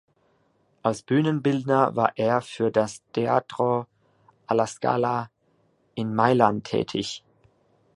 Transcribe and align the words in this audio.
Als 0.81 1.03
Bühnenbildner 1.03 1.95
war 1.95 2.17
er 2.17 2.41
für 2.41 2.71
das 2.71 3.03
"Teatro 3.13 3.85
alla 4.47 4.65
Scala" 4.65 5.29
in 5.93 6.15
Mailand 6.15 6.63
tätig. 6.63 7.23